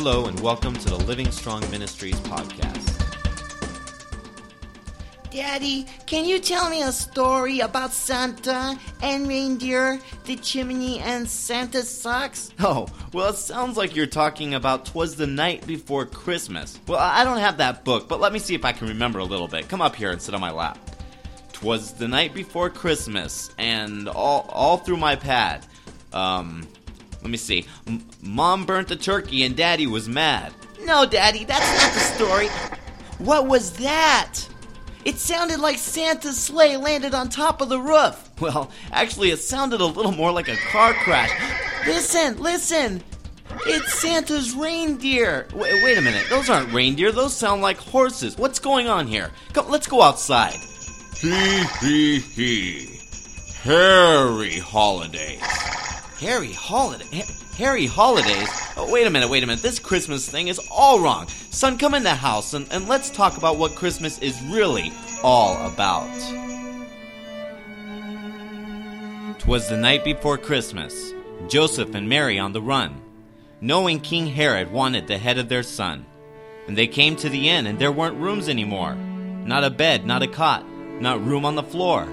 Hello, 0.00 0.26
and 0.26 0.38
welcome 0.38 0.74
to 0.74 0.90
the 0.90 0.96
Living 1.06 1.28
Strong 1.32 1.68
Ministries 1.72 2.14
podcast. 2.20 3.04
Daddy, 5.32 5.86
can 6.06 6.24
you 6.24 6.38
tell 6.38 6.70
me 6.70 6.82
a 6.82 6.92
story 6.92 7.58
about 7.58 7.92
Santa 7.92 8.78
and 9.02 9.26
reindeer, 9.26 9.98
the 10.22 10.36
chimney, 10.36 11.00
and 11.00 11.28
Santa's 11.28 11.88
socks? 11.88 12.52
Oh, 12.60 12.86
well, 13.12 13.30
it 13.30 13.38
sounds 13.38 13.76
like 13.76 13.96
you're 13.96 14.06
talking 14.06 14.54
about 14.54 14.86
Twas 14.86 15.16
the 15.16 15.26
Night 15.26 15.66
Before 15.66 16.06
Christmas. 16.06 16.78
Well, 16.86 17.00
I 17.00 17.24
don't 17.24 17.38
have 17.38 17.56
that 17.56 17.84
book, 17.84 18.08
but 18.08 18.20
let 18.20 18.32
me 18.32 18.38
see 18.38 18.54
if 18.54 18.64
I 18.64 18.70
can 18.70 18.86
remember 18.86 19.18
a 19.18 19.24
little 19.24 19.48
bit. 19.48 19.68
Come 19.68 19.82
up 19.82 19.96
here 19.96 20.12
and 20.12 20.22
sit 20.22 20.32
on 20.32 20.40
my 20.40 20.52
lap. 20.52 20.78
Twas 21.52 21.92
the 21.94 22.06
night 22.06 22.34
before 22.34 22.70
Christmas, 22.70 23.50
and 23.58 24.08
all, 24.08 24.48
all 24.48 24.76
through 24.76 24.98
my 24.98 25.16
pad. 25.16 25.66
Um, 26.12 26.68
let 27.22 27.30
me 27.30 27.36
see. 27.36 27.66
M- 27.86 28.04
Mom 28.22 28.64
burnt 28.64 28.88
the 28.88 28.96
turkey, 28.96 29.44
and 29.44 29.56
Daddy 29.56 29.86
was 29.86 30.08
mad. 30.08 30.52
No, 30.84 31.04
Daddy, 31.06 31.44
that's 31.44 31.82
not 31.82 31.92
the 31.92 32.00
story. 32.00 32.48
What 33.18 33.46
was 33.46 33.72
that? 33.78 34.38
It 35.04 35.16
sounded 35.16 35.60
like 35.60 35.78
Santa's 35.78 36.38
sleigh 36.38 36.76
landed 36.76 37.14
on 37.14 37.28
top 37.28 37.60
of 37.60 37.68
the 37.68 37.80
roof. 37.80 38.30
Well, 38.40 38.70
actually, 38.92 39.30
it 39.30 39.38
sounded 39.38 39.80
a 39.80 39.84
little 39.86 40.12
more 40.12 40.30
like 40.32 40.48
a 40.48 40.56
car 40.56 40.92
crash. 40.94 41.30
Listen, 41.86 42.38
listen. 42.38 43.02
It's 43.66 43.94
Santa's 43.94 44.54
reindeer. 44.54 45.48
Wait, 45.54 45.82
wait 45.82 45.98
a 45.98 46.02
minute. 46.02 46.26
Those 46.28 46.48
aren't 46.50 46.72
reindeer. 46.72 47.10
Those 47.10 47.34
sound 47.34 47.62
like 47.62 47.78
horses. 47.78 48.36
What's 48.36 48.58
going 48.58 48.86
on 48.86 49.06
here? 49.06 49.30
Come, 49.54 49.68
let's 49.70 49.86
go 49.86 50.02
outside. 50.02 50.54
Hee 51.16 51.64
hee 51.80 52.18
hee. 52.20 53.00
Harry 53.62 54.58
Holidays. 54.58 55.42
Harry 56.20 56.52
Holiday. 56.52 57.24
Harry 57.56 57.86
Holidays? 57.86 58.48
Oh, 58.76 58.90
wait 58.90 59.06
a 59.06 59.10
minute, 59.10 59.28
wait 59.28 59.44
a 59.44 59.46
minute. 59.46 59.62
This 59.62 59.78
Christmas 59.78 60.28
thing 60.28 60.48
is 60.48 60.60
all 60.68 60.98
wrong. 60.98 61.28
Son, 61.50 61.78
come 61.78 61.94
in 61.94 62.02
the 62.02 62.12
house 62.12 62.54
and, 62.54 62.66
and 62.72 62.88
let's 62.88 63.08
talk 63.08 63.36
about 63.36 63.56
what 63.56 63.76
Christmas 63.76 64.18
is 64.18 64.40
really 64.42 64.92
all 65.22 65.64
about. 65.64 66.08
Twas 69.38 69.68
the 69.68 69.76
night 69.76 70.02
before 70.02 70.38
Christmas. 70.38 71.14
Joseph 71.46 71.94
and 71.94 72.08
Mary 72.08 72.36
on 72.36 72.52
the 72.52 72.60
run, 72.60 73.00
knowing 73.60 74.00
King 74.00 74.26
Herod 74.26 74.72
wanted 74.72 75.06
the 75.06 75.18
head 75.18 75.38
of 75.38 75.48
their 75.48 75.62
son. 75.62 76.04
And 76.66 76.76
they 76.76 76.88
came 76.88 77.14
to 77.16 77.28
the 77.28 77.48
inn, 77.48 77.68
and 77.68 77.78
there 77.78 77.92
weren't 77.92 78.20
rooms 78.20 78.48
anymore. 78.48 78.96
Not 78.96 79.62
a 79.62 79.70
bed, 79.70 80.04
not 80.04 80.24
a 80.24 80.26
cot, 80.26 80.68
not 81.00 81.24
room 81.24 81.44
on 81.44 81.54
the 81.54 81.62
floor. 81.62 82.06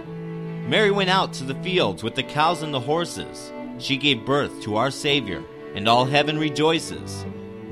Mary 0.67 0.91
went 0.91 1.09
out 1.09 1.33
to 1.33 1.43
the 1.43 1.55
fields 1.55 2.03
with 2.03 2.13
the 2.13 2.23
cows 2.23 2.61
and 2.61 2.71
the 2.71 2.79
horses. 2.79 3.51
She 3.77 3.97
gave 3.97 4.25
birth 4.25 4.61
to 4.61 4.77
our 4.77 4.91
Savior, 4.91 5.43
and 5.73 5.87
all 5.87 6.05
heaven 6.05 6.39
rejoices. 6.39 7.25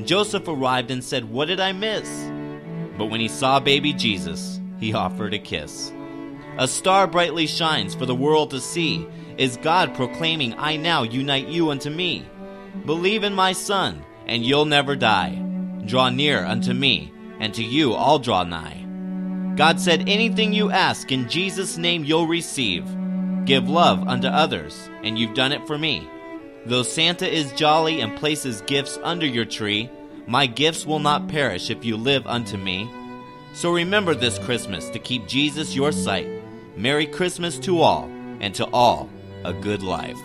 Joseph 0.04 0.48
arrived 0.48 0.92
and 0.92 1.04
said, 1.04 1.30
What 1.30 1.48
did 1.48 1.60
I 1.60 1.72
miss? 1.72 2.30
But 2.98 3.06
when 3.06 3.20
he 3.20 3.28
saw 3.28 3.60
baby 3.60 3.94
Jesus, 3.94 4.60
he 4.80 4.94
offered 4.94 5.34
a 5.34 5.40
kiss. 5.40 5.94
A 6.58 6.68
star 6.68 7.08
brightly 7.08 7.48
shines 7.48 7.96
for 7.96 8.06
the 8.06 8.16
world 8.16 8.52
to 8.52 8.60
see. 8.60 9.08
Is 9.38 9.58
God 9.58 9.96
proclaiming, 9.96 10.54
I 10.56 10.78
now 10.78 11.04
unite 11.04 11.48
you 11.48 11.72
unto 11.72 11.90
me? 11.90 12.28
Believe 12.86 13.24
in 13.24 13.34
my 13.34 13.54
Son, 13.54 14.04
and 14.28 14.46
you'll 14.46 14.66
never 14.66 14.96
die. 14.96 15.36
Draw 15.86 16.10
near 16.10 16.46
unto 16.46 16.74
me, 16.74 17.12
and 17.40 17.54
to 17.56 17.64
you 17.64 17.94
I'll 17.94 18.20
draw 18.20 18.44
nigh. 18.44 18.86
God 19.56 19.80
said, 19.80 20.08
Anything 20.08 20.54
you 20.54 20.70
ask 20.72 21.12
in 21.12 21.30
Jesus' 21.30 21.78
name 21.78 22.04
you'll 22.04 22.28
receive. 22.28 22.86
Give 23.46 23.68
love 23.68 24.08
unto 24.08 24.28
others, 24.28 24.90
and 25.04 25.18
you've 25.20 25.34
done 25.34 25.52
it 25.52 25.68
for 25.68 25.78
me. 25.78 26.08
Though 26.66 26.84
Santa 26.84 27.30
is 27.30 27.52
jolly 27.54 28.00
and 28.00 28.18
places 28.18 28.62
gifts 28.62 28.98
under 29.04 29.26
your 29.26 29.46
tree, 29.46 29.90
my 30.28 30.46
gifts 30.46 30.86
will 30.86 31.00
not 31.00 31.28
perish 31.28 31.70
if 31.70 31.84
you 31.84 31.98
live 31.98 32.26
unto 32.26 32.56
me. 32.56 32.90
So 33.54 33.72
remember 33.72 34.16
this 34.16 34.40
Christmas 34.40 34.90
to 34.92 35.00
keep 35.00 35.28
Jesus 35.28 35.76
your 35.76 35.92
sight. 35.92 36.30
Merry 36.78 37.06
Christmas 37.06 37.60
to 37.60 37.82
all, 37.82 38.06
and 38.40 38.56
to 38.56 38.66
all 38.68 39.10
a 39.44 39.54
good 39.54 39.84
life. 39.84 40.18